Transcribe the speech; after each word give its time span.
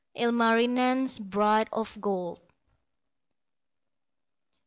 ILMARINEN'S 0.15 1.19
BRIDE 1.19 1.69
OF 1.71 2.01
GOLD. 2.01 2.39